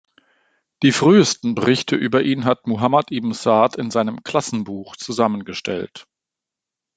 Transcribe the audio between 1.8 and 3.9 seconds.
über ihn hat Muhammad ibn Saʿd